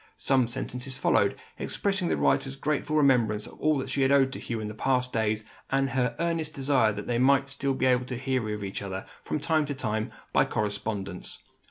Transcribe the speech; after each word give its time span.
Some 0.17 0.47
sentences 0.47 0.97
followed, 0.97 1.39
expressing 1.59 2.07
the 2.07 2.17
writer's 2.17 2.55
grateful 2.55 2.95
remembrance 2.95 3.45
of 3.45 3.59
all 3.59 3.77
that 3.77 3.89
she 3.89 4.01
had 4.01 4.11
owed 4.11 4.31
to 4.33 4.39
Hugh 4.39 4.59
in 4.59 4.73
past 4.75 5.13
days, 5.13 5.43
and 5.69 5.91
her 5.91 6.15
earnest 6.17 6.55
desire 6.55 6.91
that 6.91 7.05
they 7.05 7.19
might 7.19 7.51
still 7.51 7.77
hear 7.77 7.97
of 8.55 8.63
each 8.63 8.81
other, 8.81 9.05
from 9.21 9.39
time 9.39 9.65
to 9.67 9.75
time, 9.75 10.11
by 10.33 10.43
correspondence. 10.43 11.43